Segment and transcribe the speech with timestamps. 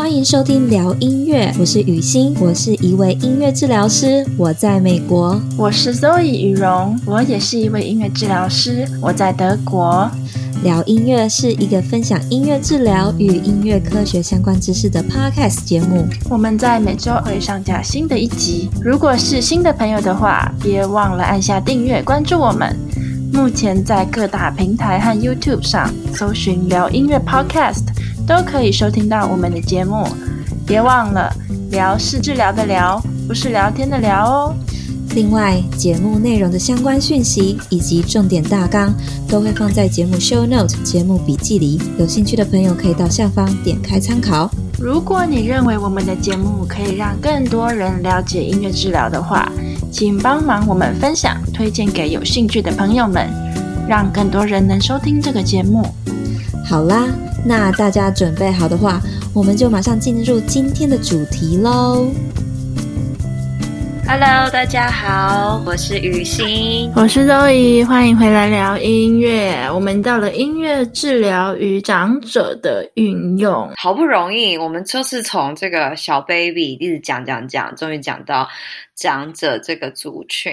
[0.00, 5.38] 欢迎收听聊音乐，我是雨欣，我是一位音乐治疗师，我在美国。
[5.58, 10.10] 我是 Zoe 雨蓉，我也是一位音乐治疗师，我在德国。
[10.62, 16.06] 聊音乐是一个分享音乐治疗与音乐科学相关知识的 Podcast 节目。
[16.30, 18.70] 我们在每周二会上架新的一集。
[18.82, 22.74] 如果是新的朋友的话，别忘了按下订阅，关注我们。
[23.34, 27.84] 目前在各大平台和 YouTube 上搜寻“聊音乐 Podcast”，
[28.30, 30.06] 都可以收听到我们的节目。
[30.64, 31.28] 别忘了，
[31.72, 34.54] 聊是治疗的聊，不是聊天的聊哦。
[35.16, 38.94] 另外，节目内容的相关讯息以及重点大纲
[39.28, 44.48] 都会放在节目 show note 节目笔记里，有兴趣的朋友可以到下方点开参考。
[44.78, 49.50] 如果你认为我们的节目可以让更多人了解音乐治疗的话，
[49.90, 53.28] 请帮忙我们分享、推荐给有兴趣的朋友们，
[53.88, 55.84] 让更多人能收听这个节目。
[56.64, 57.08] 好啦，
[57.44, 59.00] 那大家准备好的话，
[59.34, 62.06] 我们就马上进入今天的主题喽。
[64.06, 69.70] Hello，大家好，我是雨欣，我是周怡欢迎回来聊音乐。
[69.72, 78.48] 我们到了音乐治疗与长者的运用，好不容易，我们就是从这个小 baby 一直讲讲讲，终于讲到
[78.96, 80.52] 长者这个族群。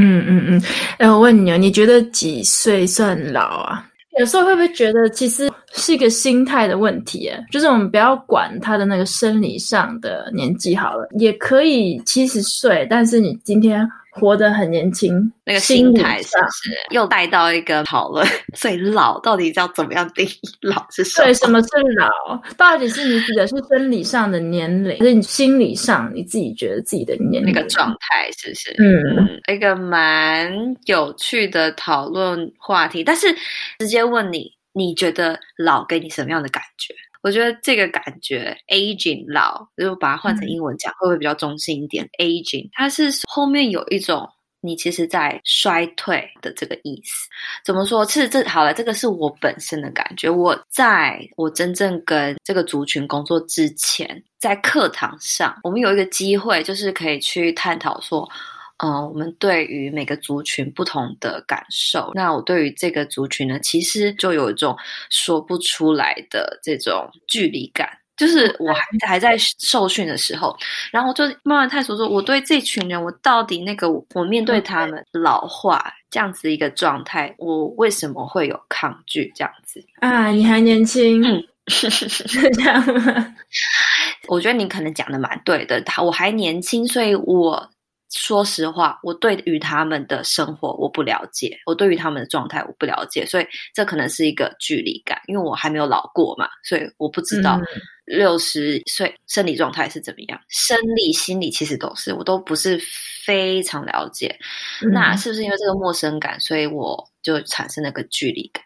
[0.00, 0.62] 嗯嗯嗯，
[0.98, 3.84] 哎，我问你哦，你觉得几岁算老啊？
[4.18, 7.30] 有时候会不会觉得，其实是一个心态的问题？
[7.50, 13.88] 就是我们不要管他的那个生理上的年纪好了，也可以七十岁，但是你今天。
[14.14, 18.24] 活得很年轻，那个心态是不是又带到一个讨论？
[18.54, 21.26] 所以老到底要怎么样定义老是什么？
[21.26, 22.40] 对，什么是老？
[22.56, 28.30] 到底是你指的是生理上的年龄，还是你心理上你自己觉得自己的年龄那个状态？
[28.38, 28.74] 是不是？
[28.78, 30.52] 嗯，嗯，一个蛮
[30.86, 33.02] 有趣的讨论话题。
[33.02, 33.26] 但是
[33.80, 36.94] 直接问你，你觉得老给你什么样的感觉？
[37.24, 44.28] 我觉得这个感觉，aging 老，如果把它换成英文讲，会不会比较中性一点？aging，它是后面有一种
[44.60, 47.26] 你其实在衰退的这个意思。
[47.64, 48.04] 怎么说？
[48.04, 50.28] 其实这好了，这个是我本身的感觉。
[50.28, 58.30] 我在我真正跟这个族群工作之前，在课堂上，我们有一个机会，就是可以去探讨说。
[58.78, 62.10] 嗯、呃，我们对于每个族群不同的感受。
[62.14, 64.76] 那我对于这个族群呢，其实就有一种
[65.10, 67.88] 说不出来的这种距离感。
[68.16, 70.56] 就是我还还在受训的时候，
[70.92, 79.84] 然后就慢慢探索说，我对这群人，我到底那个我面对他们老化这样子一个状态，我为什么会有抗拒这样子？
[79.98, 81.88] 啊，你还年轻，嗯，是
[82.54, 83.34] 这样吗？
[84.28, 85.80] 我觉得你可能讲的蛮对的。
[85.80, 87.68] 他我还年轻，所以我。
[88.16, 97.60] 说实话，我对于他们的生活我不了解，我对于他们的状态我不了解，所以这可能是一个距离感，因为我还没有老过嘛，所以我不知道
[98.04, 102.80] 六十岁生理状态是怎么样，生理、心理其实都是，我都不是
[103.24, 104.38] 非常了解。
[104.92, 108.62] 那是不是因为这个陌生感，所以我就产生了个距离感？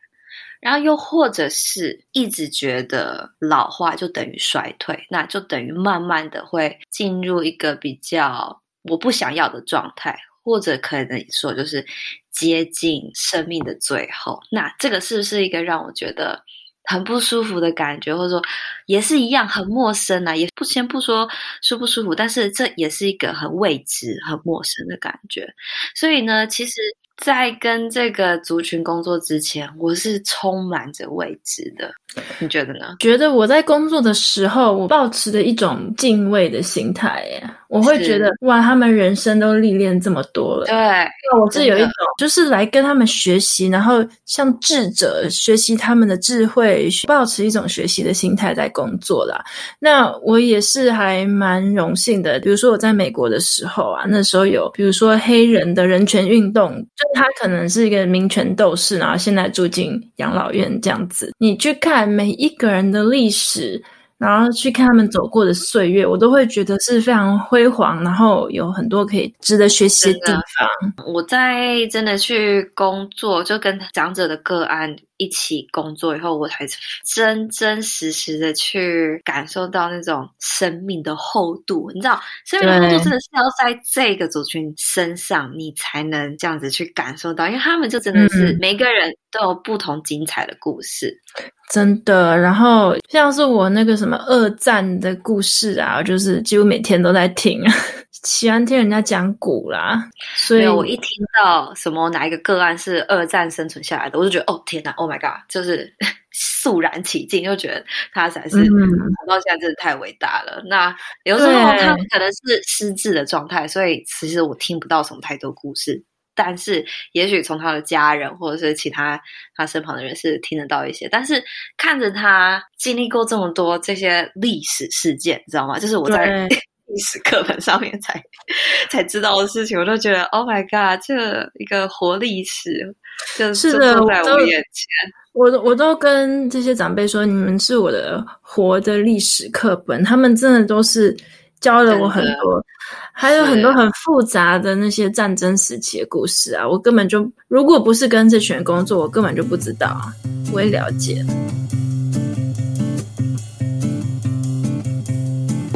[0.61, 8.61] 然后又或者是一直觉得老化就等于衰退，那就等于慢慢的会进入一个比较。
[8.89, 11.85] 我不想要的状态，或者可能说就是
[12.31, 16.43] 接近生命的最后，那这个是不是一个让我觉得
[16.85, 18.43] 很不舒服的感觉，或者说
[18.87, 20.35] 也是一样很陌生啊？
[20.35, 21.29] 也不先不说
[21.63, 25.47] 舒不舒服，但是这也是一个很未知、很陌生的感觉。
[25.95, 26.81] 所以呢，其实。
[27.19, 31.93] 在跟这个族群工作之前，我是充满着未知的。
[32.39, 32.95] 你觉得呢？
[33.01, 37.51] 觉得我在工作的时候，我抱持的一种敬畏的心态耶。
[37.69, 40.67] 我会觉得哇，他们人生都历练这么多了。
[40.67, 49.45] 对，那我是有一种，就是来跟他们学习，然后像智者学习他们的智慧，保持一种学习的心态在工作啦。
[49.79, 52.41] 那我也是还蛮荣幸的。
[52.41, 56.69] 比如说我在美国的时候啊，那时候有，比如说黑人的人权运动。
[56.99, 61.33] 就他可能是一个民权斗士，然后现在住进养老院这样子。
[61.39, 63.81] 你去看每一个人的历史，
[64.19, 71.07] 然后去看他们走过的岁月，我都会觉得是非常辉煌，然后有很多可以值得学习的地方。
[71.07, 74.97] 我在真的去工作，就跟长者的个案。
[75.19, 76.67] 一起工作以后，我才
[77.05, 81.91] 真真实实的去感受到那种生命的厚度。
[81.93, 92.39] 你知道，生命的厚度真的是要在这个族群身上，你才能这样子去感受到，因为他们就真的是每个人都有不同精彩的故事，嗯、真的。
[92.39, 97.63] 然后像是我那个什么二战的故事啊，就是几乎每天都在听。
[98.11, 101.09] 喜欢听人家讲古啦，所以我一听
[101.39, 105.95] 到什么哪一个个案是二战生存下来的，我就觉得哦天哪，Oh my God，就是
[106.33, 108.91] 肃然起敬，就觉得他才是活、嗯、
[109.29, 110.63] 到现在真的太伟大了。
[110.67, 110.95] 那
[111.25, 116.05] 有时候他可能是失智的状态，所以其实我听不到什么太多故事。
[116.35, 119.21] 但是，也许从他的家人或者是其他
[119.57, 121.09] 他身旁的人是听得到一些。
[121.09, 121.43] 但是
[121.77, 125.81] 看着他经历过这么多这些历史事件，你知道吗？
[125.81, 126.49] 就是我在
[126.89, 128.23] 历史课本上面才
[128.91, 132.95] 才知道的事情，我都觉得 Oh my God，这一个活历史
[133.37, 135.13] 就是的在我眼前。
[135.33, 141.17] 我都我都跟这些长辈说，你们是我的活的历史课本，他们真的都是。
[141.61, 142.65] 教了我很多，
[143.13, 146.65] 还有很多很复杂的那些战争时期的故事啊！
[146.65, 150.01] 我根本就，如果不是跟这群人工作，我根本就不知道，
[150.47, 151.17] 不会了解。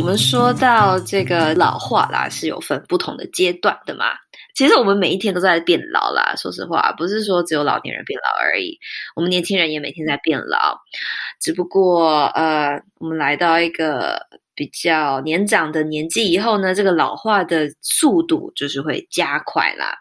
[0.03, 4.07] 我们说到这个老化啦，是有分不同的阶段的嘛。
[4.53, 8.77] 其实我们每一天都在变老啦，说实话，不是说只有老年人变老而已，
[9.15, 10.77] 我们年轻人也每天在变老，
[11.41, 14.21] 只不过呃，我们来到一个。
[14.55, 19.97] 比较年长的年纪以后呢，这个老化的速度就是会加快啦。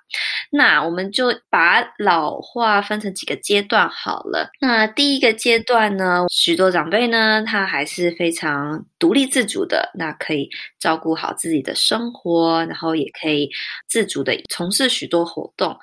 [0.52, 4.50] 那我们就把老化分成几个阶段好了。
[4.60, 10.48] 那第一个阶段呢，许多长辈呢，他还是非常独立自主的，那可以
[10.80, 13.50] 照顾好自己的生活，然后也可以
[13.88, 15.76] 自主的从事许多活动。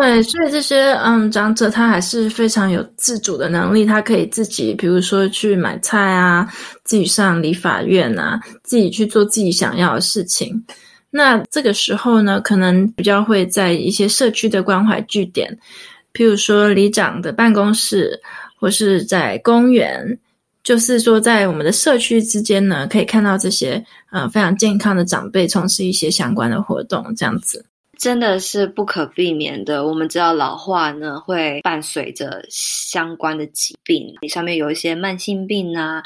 [0.00, 6.52] 对，所以这些嗯长者他还是非常有自主的能力，他可以自己，比如说去买菜啊，
[6.82, 10.64] 自己上理发院啊，自己去做自己想要的事情。
[11.10, 15.56] 那这个时候呢，可能比较会在一些社区的关怀据点，
[16.12, 18.20] 譬如说里长的办公室，
[18.58, 20.18] 或是在公园，
[20.64, 27.64] 就是说在我们的社区之间呢，可以看到这些呃非常健康的长辈从事一些相关的活动，这样子。
[27.96, 29.86] 真的是不可避免的。
[29.86, 36.02] 我们知道老化呢，会伴随着相关的疾病，你上面有一些慢性病啊，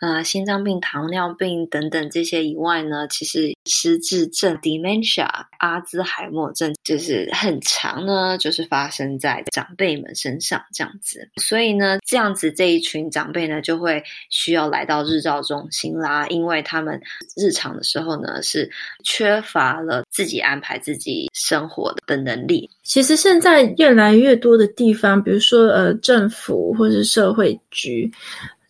[0.00, 5.28] 呃，心脏病、糖尿病等等这些以外呢，其实失智症 （dementia）、
[5.58, 11.28] 阿兹海默症就是很长呢，就是发生在长辈们身上这样子。
[11.40, 17.00] 所以呢，这样子这一群长辈呢，就会需要来到日照中心啦，因为他们
[17.36, 18.70] 日常的时候呢，是
[19.04, 28.10] 缺乏了自己安排自己生活的能力，其实现在越来越多的地方，比如说呃政府或是社会局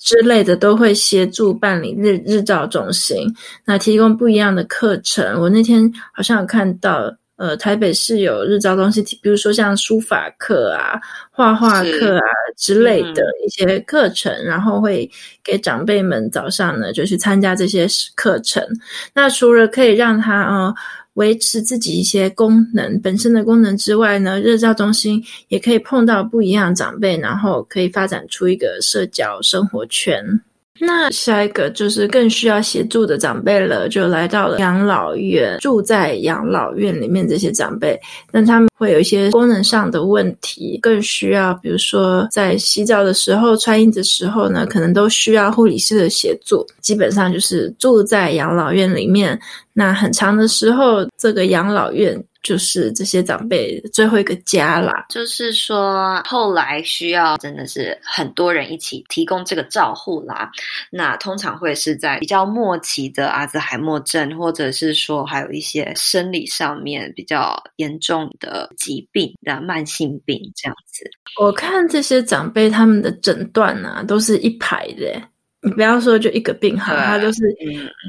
[0.02, 3.32] 之类的，都会协助办理日日照中心，
[3.64, 5.40] 那提供不一样的课程。
[5.40, 11.00] 我那天好像有看到，呃台北市有日照中心，比如说像书法课啊、
[11.30, 12.24] 画画课啊
[12.56, 15.10] 之类的一些课程，嗯、然后会
[15.42, 18.62] 给长辈们早上呢就去参加这些课程。
[19.14, 20.74] 那除了可以让他呃。
[21.16, 30.24] 维持自己一些功能本身的功能之外呢，日照中心也可以碰到不一样的长辈，然后可以发展出一个社交生活圈。
[30.80, 37.96] 那下一个就是更需要协助的长辈了，就来到了养老院，住在养老院里面这些长辈，
[38.32, 46.66] 那他们会有一些功能上的问题，更需要，比如说在洗澡的时候、穿衣的时候呢，可能都需要护理师的协助。
[46.80, 49.38] 基本上就是住在养老院里面，
[49.74, 52.20] 那很长的时候，这个养老院。
[52.42, 60.50] 就是这些长辈最后一个家啦，就是说后来需要真的是很多人一起提供这个照护啦。
[60.90, 71.08] 那通常会是在比较末期的阿兹海默症，或者是说还有一些生理上面比较严重的疾病的慢性病这样子。
[71.40, 75.31] 我看这些长辈他们的诊断啊，都是一排的。
[75.62, 77.42] 你不要说就一个病号，他就是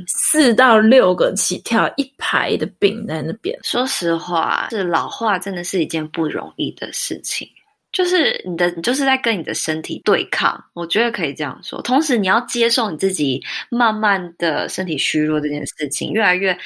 [0.07, 3.57] 四到六个起跳，一排的病在那边。
[3.63, 7.47] 说实话，是老化真的是一件不容易的事情，
[7.91, 10.63] 就是你的，你就是在跟你的身体对抗。
[10.73, 11.81] 我觉得可以这样说。
[11.83, 16.57] 同时，你要接受你自己慢慢的身体虚弱这件事情，越来越。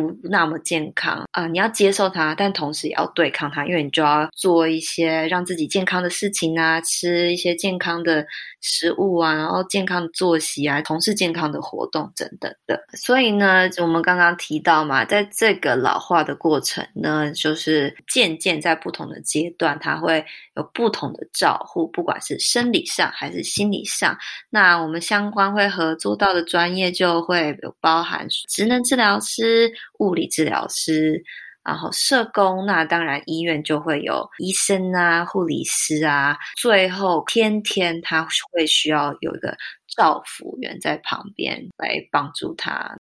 [0.00, 8.26] 不那么健康啊，你要接受它，但同时也要对抗它，因为你就要做一些让自己健康的事情啊，吃一些健康的
[8.60, 12.82] 食物啊，然后健康的作息啊，从事健康的活动等等的。
[12.94, 20.24] 所以呢，我们刚刚提到嘛，在这个老化的过程呢，就是渐渐在不同的阶段，它会
[20.56, 24.16] 有不同的照护，不管是生理上还是心理上。
[24.50, 29.72] 那我们相关会合作到的专业就会有包含职能治疗师。
[29.98, 31.22] 物理治疗师，
[31.64, 39.56] 然后社工，那当然医院就会有医生啊、护理师啊，最后天天他会需要有一个
[39.96, 42.96] 照服员在旁边来帮助他。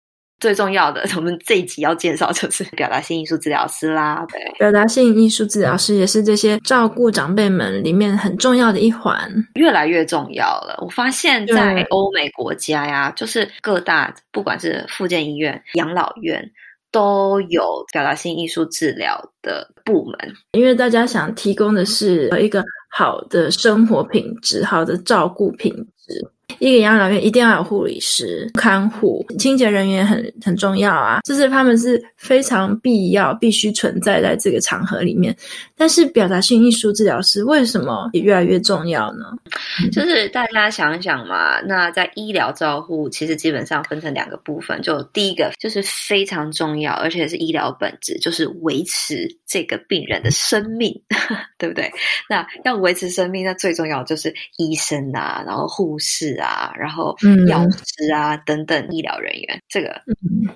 [0.41, 4.27] 最重要的， 我们这一集要介绍就是表达性艺术治疗师啦。
[4.29, 10.77] 对，表达性艺术治疗师也是这些照顾长辈们里面很重要的一环，越来越重要了。
[10.83, 16.45] 我发现，在欧美国家呀，就是各大不管是附健医院、养老院，
[16.93, 26.31] 都有表达性艺术治疗的部门，因为大家想提供的是一个好的生活品质、好的照顾品质。
[26.59, 35.35] 一个养老院一定要有护理师、看护、清洁人员很很重要啊，就是他们是非常必要、必须存在在这个场合里面。
[35.77, 39.27] 但是表达性艺术治疗师为什么也越来越重要呢？
[39.91, 50.95] 就是大家想一想嘛，那在医疗照护其实基本上分成两个部分，就第一个就是非常重要，而且是医疗本质，就是维持这个病人的生命，
[51.59, 51.91] 对不对？
[52.29, 56.42] 那要维持生命，那最重要就是医生啊，然后护士啊。
[56.43, 57.17] 啊，然后
[57.49, 60.03] 药师啊、嗯、等等医疗人员，这个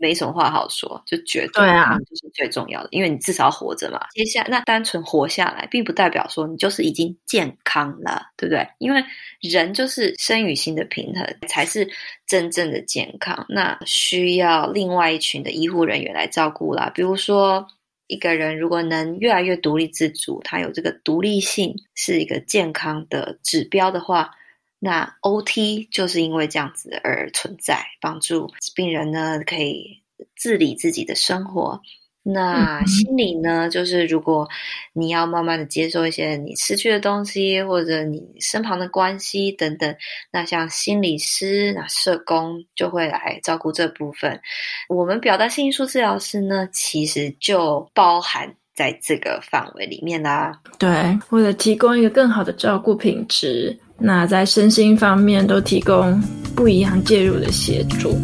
[0.01, 4.01] 没什么话好说，就绝对对啊，就是最重要的，因为你至少活着嘛。
[4.13, 8.67] 接下来，那单纯活下来，并不代表说你就是已经健康了，对不对？
[8.79, 9.03] 因为
[9.41, 11.89] 人就是身与心的平衡，才是
[12.27, 13.47] 真正的健康。
[13.49, 16.91] 那需要另外一群的医护人员来照顾啦。
[16.95, 17.67] 比如说，
[18.09, 24.31] 一个人如果能越来越独立自主，他有这个独立性，是一个健康的指标的话。
[24.79, 30.03] 那 OT 就是因为这样子而存在，帮助病人呢可以
[30.37, 31.81] 自理自己的生活。
[32.29, 34.49] 那心理呢，就是如果
[34.93, 39.95] 你要慢慢的接受一些你失去的东西，或者你身旁的关系等等，
[40.33, 44.41] 那像心理师、那社工就会来照顾这部分。
[44.89, 50.61] 我们表达性艺术治疗师呢，其实就包含在这个范围里面啦。
[50.81, 50.91] 对，
[51.31, 53.79] 为了提供一个更好的照顾品质。
[53.99, 56.21] 那在身心方面都提供
[56.55, 58.15] 不一样介入的协助，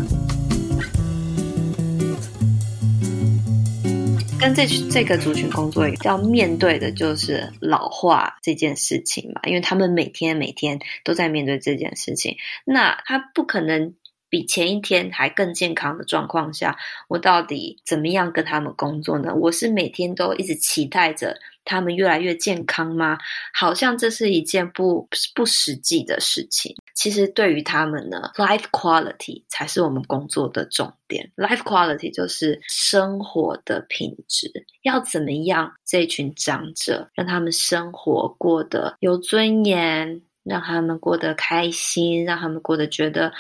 [4.38, 13.94] 跟这这个族群工作要面对的就是老化这件事情嘛，因为他们每天每天都在面对这件事情，那他不可能
[14.32, 16.74] 比前一天还更健康的状况下，
[17.06, 19.34] 我到底怎么样跟他们工作呢？
[19.34, 21.38] 我是每天都一直期待着。
[21.64, 23.18] 他们越来越健康吗？
[23.54, 26.74] 好像这是一件不不实际的事情。
[26.94, 31.30] 其实对于他们呢，life quality 才是我们工作的重点。
[31.36, 34.50] life quality 就是生活的品质，
[34.82, 43.32] 要怎么样这群长者让他们生活过得有尊严，让他们过得开心，让他们过得觉得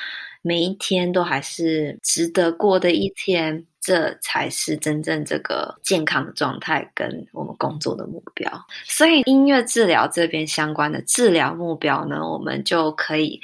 [0.42, 3.64] 每一天都还是值得过的一天。
[3.84, 8.48] 这才是真正这个健康的状态跟我们工作的目标。
[8.84, 13.40] 所以音乐治疗这边相关的治疗目标呢，我们就可以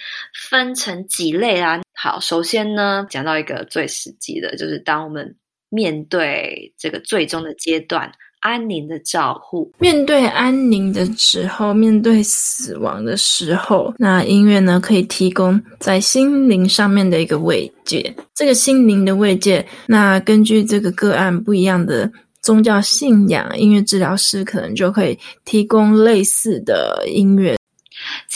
[0.48, 1.80] 分成几类啦。
[1.92, 5.34] 好，首先呢，讲到一个最实际的，就是当我们
[5.70, 8.12] 面对这个最终的阶段。
[8.40, 18.14] 安宁的照护，面对安宁的时候，面对死亡的时候，那音乐呢，可以提供在心灵上面的一个慰藉。
[18.34, 27.57] 这个心灵的慰藉，那根据这个个案不一样的宗教信仰，音乐治疗师可能就可以提供类似的音乐。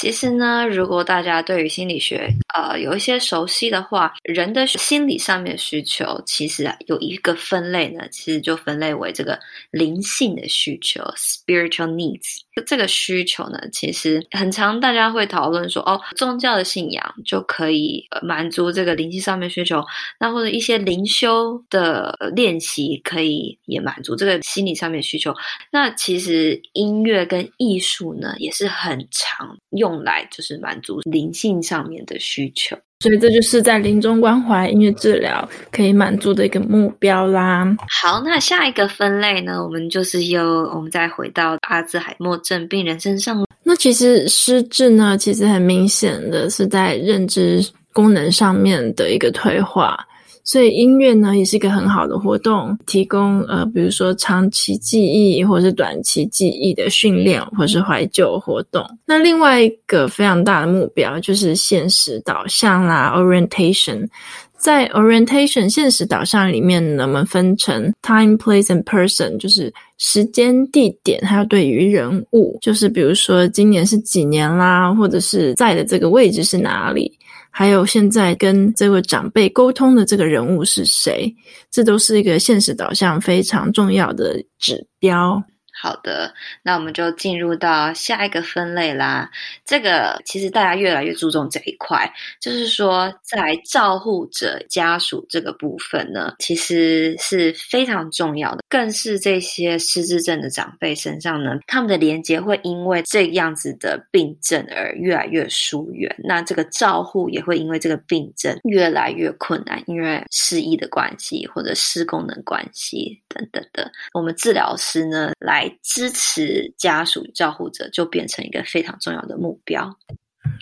[0.02, 9.38] 其实呢，如果大家对于心理学呃有一些熟悉的话，人的心理上面的需求，其实啊有一个分类呢，其实就分类为这个
[9.70, 12.40] 灵性的需求 （spiritual needs）。
[12.66, 19.82] 这个需求呢，其实很常大家会讨论说，哦，宗教的信仰就可以呃满足这个灵性上面需求，
[20.20, 25.34] 那或者一些灵修的练习可以也满足这个心理上面需求。
[25.70, 32.76] 那其实音乐跟艺术呢，也是很常用来就是满足灵性上面的需求。
[33.02, 37.66] 所以这就是在临终关怀音乐治疗可以满足的一个目标啦。
[38.00, 43.44] 好，那下一个分类呢，我们就是又我们再回到阿兹海默症病人身上。
[43.64, 47.60] 那其实失智呢，其实很明显的是在认知
[47.92, 49.98] 功能上面的一个退化。
[50.44, 58.84] 所以音乐呢，也是一个很好的活动，提供呃，比如说长期记忆或者是短期记忆的训练，或是怀旧活动。
[59.06, 64.08] 那另外一个非常大的目标就是现实导向啦，orientation。
[64.56, 77.12] 在 orientation 现实导向里面呢，我们分成 time, place and person，就是时间、地点，还有对于人物，就是比如说今年是几年啦，或者是在的这个位置是哪里。
[77.54, 81.32] 还有现在跟这位长辈沟通的这个人物是谁？
[81.70, 85.42] 这都是一个现实导向非常重要的指标。
[85.82, 89.28] 好的，那我们就进入到下一个分类啦。
[89.64, 92.08] 这个其实大家越来越注重这一块，
[92.40, 106.14] 就是说在照护者家属这个部分呢，其实是非常重要的，更是这些失智症的长辈身上呢，他们的连接会因为这样子的病症而越来越疏远。
[106.22, 113.90] 那这个照护也会因为这个病症越来越困难，因为失忆的关系或者失功能关系等等的。
[114.12, 115.71] 我们治疗师呢，来。
[115.82, 119.96] 支持家属照护者就变成一个非常重要的目标。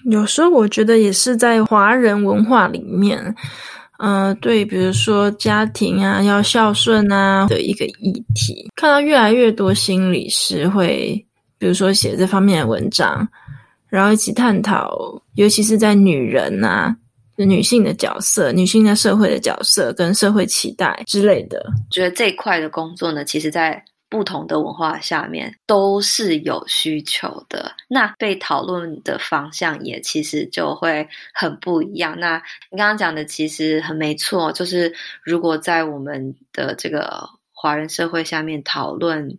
[0.04, 3.34] 有时候我觉得也是在华人文化里面，
[3.98, 11.26] 呃，对，比如说家庭啊，要孝顺啊的一个议题，看到越来越多心理师会，
[11.58, 13.26] 比如说写这方面的文章，
[13.88, 16.96] 然后一起探讨，尤其是在女人啊，
[17.36, 21.62] 女性的角色、女性在社会的角色跟社会期待之类的。
[21.90, 23.84] 觉得这一块的工作呢，其实在。
[24.10, 32.18] 不同的文化下面都是有需求的，那被讨论的方向也其实就会很不一样。
[32.20, 39.38] 那你刚刚讲的其实很没错，就是如果在我们的这个华人社会下面讨论。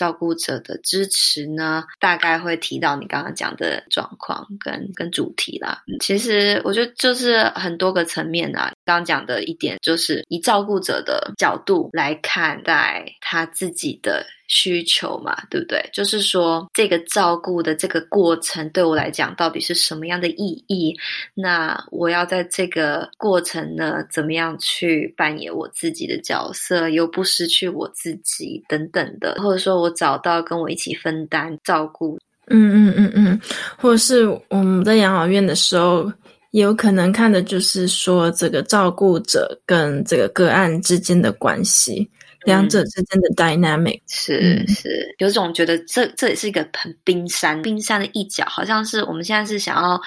[0.00, 5.82] 照顾者的支持呢，大概会提到你刚刚讲的状况跟跟主题啦。
[6.00, 8.72] 其实我觉得就是很多个层面啊。
[8.86, 14.24] 刚刚讲的一点就是以照顾者的角度来看待他自己的。
[14.52, 15.80] 需求嘛，对不对？
[15.92, 20.92] 就是说，这个照顾的这个过程对我来讲到底是什么样的意义？
[21.34, 33.40] 那我要在这个过程呢，怎么样去扮演我自己的角色，又不失去我自己等等的，或者说我找到跟我一起分担照顾，嗯嗯嗯嗯，
[33.78, 36.12] 或者是我们在养老院的时候，
[36.50, 42.10] 有可能看的就是说这个照顾者跟这个个案之间的关系。
[42.44, 50.00] 两者之间的 dynamic、嗯、是是，有种觉得这这也是一个很冰山冰山的一角，好像是我们现在是想要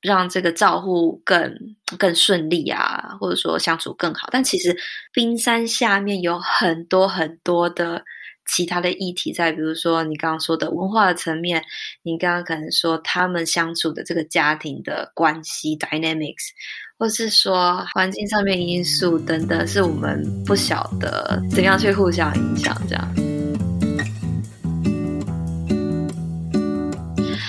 [0.00, 1.54] 让这个照护更
[1.98, 4.76] 更顺利啊，或者说相处更好，但其实
[5.12, 8.02] 冰山下面有很多很多的
[8.46, 11.62] 其他的议题在，比如说你刚刚说的文化的层面，
[12.02, 16.48] 你刚刚可能说他们相处的这个家庭的关系 dynamics。
[17.00, 22.76] 或是说环境上面因素等等，是我们不晓得怎样去互相影响。
[22.86, 23.14] 这样，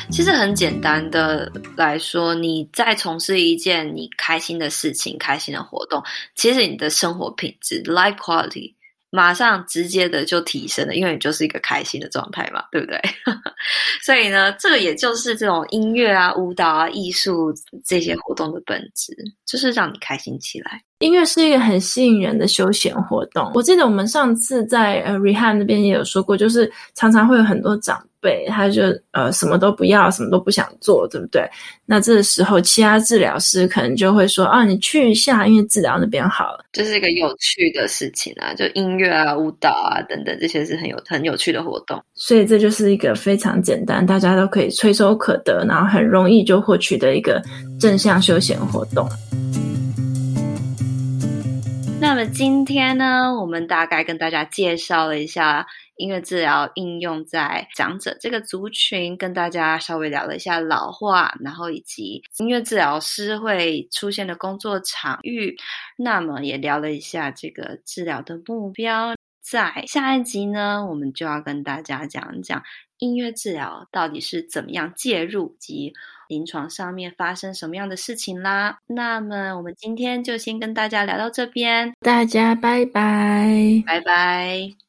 [0.10, 6.02] 其实很简单的来说，你在从事一件你开心的事情、开心的活动，
[6.34, 8.74] 其实你的生活品质 （life quality）。
[9.12, 13.00] 马上直接的就提升了，因为你就是一个开心的状态嘛，对不对？
[14.02, 17.54] 所以呢，这个也就是这种音乐啊、舞蹈啊、艺术
[17.86, 19.14] 这些活动的本质，
[19.46, 20.82] 就是让你开心起来。
[21.00, 23.52] 音乐是一个很吸引人的休闲活动。
[23.54, 31.50] 我记得我们上次在呃 Rehab 那边也有说过，就是常常会有很多长辈，他就呃什么都不要，什么都不想做，对不对？
[31.86, 42.02] 那这个时候，其他治疗师可能就会说啊，你去一下，因为治疗那边好了，这是一个有趣的事情啊，就音乐啊、舞蹈啊等等，这些是很有很有趣的活动。
[42.14, 47.42] 所以这就是一个非常简单，大家都可以垂手可得，然后很容易就获取的一个
[47.80, 49.10] 正向休闲活动。
[52.00, 55.68] 那么今天呢，我们大概跟大家介绍了一下
[56.02, 65.56] 音乐治疗应用在长者这个族群，跟大家稍微聊了一下老化，然后以及音乐治疗师会出现的工作场域。
[65.98, 69.14] 那么也聊了一下这个治疗的目标。
[69.44, 72.64] 在下一集呢，我们就要跟大家讲一讲
[72.98, 75.94] 音乐治疗到底是怎么样介入及
[76.28, 78.78] 临床上面发生什么样的事情啦。
[78.88, 84.74] 那么我们今天就先跟大家聊到这边，大家拜拜，拜拜。